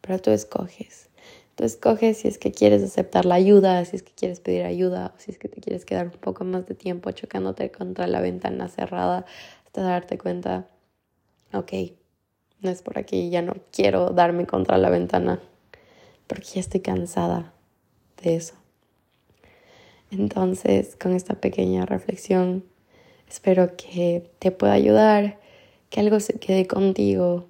pero 0.00 0.18
tú 0.18 0.30
escoges. 0.30 1.08
Tú 1.54 1.64
escoges 1.64 2.18
si 2.18 2.28
es 2.28 2.38
que 2.38 2.50
quieres 2.50 2.82
aceptar 2.82 3.24
la 3.24 3.34
ayuda, 3.34 3.84
si 3.84 3.96
es 3.96 4.02
que 4.02 4.12
quieres 4.12 4.40
pedir 4.40 4.64
ayuda, 4.64 5.12
o 5.14 5.20
si 5.20 5.30
es 5.30 5.38
que 5.38 5.48
te 5.48 5.60
quieres 5.60 5.84
quedar 5.84 6.06
un 6.06 6.12
poco 6.12 6.44
más 6.44 6.66
de 6.66 6.74
tiempo 6.74 7.10
chocándote 7.10 7.70
contra 7.70 8.06
la 8.06 8.20
ventana 8.20 8.68
cerrada 8.68 9.26
hasta 9.66 9.82
darte 9.82 10.18
cuenta, 10.18 10.66
ok, 11.52 11.72
no 12.60 12.70
es 12.70 12.82
por 12.82 12.98
aquí, 12.98 13.28
ya 13.30 13.42
no 13.42 13.54
quiero 13.70 14.10
darme 14.10 14.46
contra 14.46 14.78
la 14.78 14.88
ventana, 14.88 15.40
porque 16.26 16.46
ya 16.54 16.60
estoy 16.60 16.80
cansada 16.80 17.52
de 18.22 18.36
eso. 18.36 18.61
Entonces, 20.12 20.94
con 21.00 21.14
esta 21.14 21.40
pequeña 21.40 21.86
reflexión, 21.86 22.64
espero 23.30 23.76
que 23.78 24.30
te 24.40 24.50
pueda 24.50 24.74
ayudar, 24.74 25.40
que 25.88 26.00
algo 26.00 26.20
se 26.20 26.34
quede 26.34 26.66
contigo, 26.66 27.48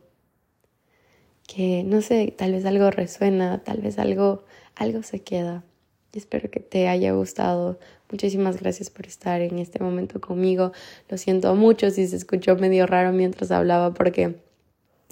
que 1.48 1.82
no 1.82 2.00
sé, 2.02 2.32
tal 2.38 2.52
vez 2.52 2.64
algo 2.64 2.88
resuena, 2.92 3.64
tal 3.64 3.80
vez 3.80 3.98
algo, 3.98 4.44
algo 4.76 5.02
se 5.02 5.20
queda. 5.22 5.64
Y 6.12 6.18
espero 6.18 6.52
que 6.52 6.60
te 6.60 6.86
haya 6.86 7.12
gustado. 7.12 7.80
Muchísimas 8.12 8.60
gracias 8.60 8.90
por 8.90 9.06
estar 9.06 9.40
en 9.40 9.58
este 9.58 9.82
momento 9.82 10.20
conmigo. 10.20 10.70
Lo 11.08 11.18
siento 11.18 11.56
mucho 11.56 11.90
si 11.90 12.06
se 12.06 12.14
escuchó 12.14 12.54
medio 12.54 12.86
raro 12.86 13.12
mientras 13.12 13.50
hablaba 13.50 13.92
porque 13.92 14.36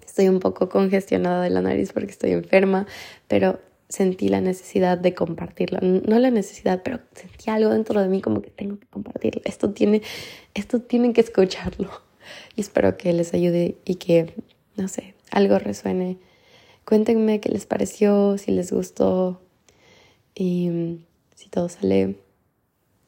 estoy 0.06 0.28
un 0.28 0.38
poco 0.38 0.68
congestionada 0.68 1.42
de 1.42 1.50
la 1.50 1.62
nariz 1.62 1.92
porque 1.92 2.12
estoy 2.12 2.30
enferma, 2.30 2.86
pero 3.26 3.58
sentí 3.90 4.28
la 4.28 4.40
necesidad 4.40 4.96
de 4.96 5.14
compartirlo. 5.14 5.80
No 5.82 6.18
la 6.18 6.30
necesidad, 6.30 6.82
pero 6.82 7.00
sentí 7.12 7.50
algo 7.50 7.70
dentro 7.70 8.00
de 8.00 8.08
mí 8.08 8.22
como 8.22 8.40
que 8.40 8.50
tengo 8.50 8.78
que 8.78 8.86
compartirlo. 8.86 9.42
Esto 9.44 9.70
tiene, 9.72 10.00
esto 10.54 10.80
tienen 10.80 11.12
que 11.12 11.20
escucharlo. 11.20 11.90
Y 12.54 12.60
espero 12.60 12.96
que 12.96 13.12
les 13.12 13.34
ayude 13.34 13.76
y 13.84 13.96
que, 13.96 14.32
no 14.76 14.86
sé, 14.86 15.14
algo 15.32 15.58
resuene. 15.58 16.18
Cuéntenme 16.84 17.40
qué 17.40 17.48
les 17.48 17.66
pareció, 17.66 18.38
si 18.38 18.52
les 18.52 18.72
gustó 18.72 19.40
y 20.34 20.68
mm, 20.68 21.04
si 21.34 21.48
todo 21.48 21.68
sale 21.68 22.16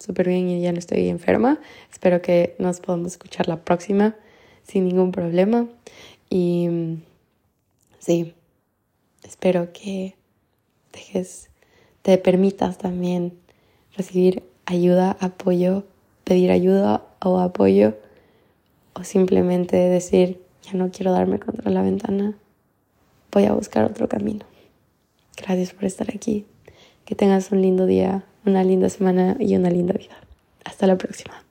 súper 0.00 0.28
bien 0.28 0.48
y 0.48 0.60
ya 0.62 0.72
no 0.72 0.80
estoy 0.80 1.08
enferma. 1.08 1.60
Espero 1.92 2.20
que 2.20 2.56
nos 2.58 2.80
podamos 2.80 3.12
escuchar 3.12 3.46
la 3.46 3.64
próxima 3.64 4.16
sin 4.64 4.88
ningún 4.88 5.12
problema. 5.12 5.68
Y 6.28 6.66
mm, 6.68 7.02
sí, 8.00 8.34
espero 9.22 9.72
que 9.72 10.16
dejes, 10.92 11.50
te 12.02 12.18
permitas 12.18 12.78
también 12.78 13.32
recibir 13.96 14.42
ayuda, 14.66 15.16
apoyo, 15.20 15.84
pedir 16.24 16.50
ayuda 16.50 17.02
o 17.20 17.38
apoyo 17.38 17.96
o 18.94 19.04
simplemente 19.04 19.76
decir, 19.76 20.40
ya 20.62 20.74
no 20.74 20.90
quiero 20.90 21.12
darme 21.12 21.38
contra 21.38 21.70
la 21.70 21.82
ventana, 21.82 22.34
voy 23.30 23.44
a 23.44 23.52
buscar 23.52 23.84
otro 23.84 24.08
camino. 24.08 24.44
Gracias 25.36 25.72
por 25.72 25.84
estar 25.84 26.08
aquí. 26.14 26.46
Que 27.04 27.14
tengas 27.14 27.50
un 27.50 27.62
lindo 27.62 27.86
día, 27.86 28.24
una 28.44 28.62
linda 28.62 28.88
semana 28.88 29.36
y 29.40 29.56
una 29.56 29.70
linda 29.70 29.94
vida. 29.94 30.16
Hasta 30.64 30.86
la 30.86 30.96
próxima. 30.96 31.41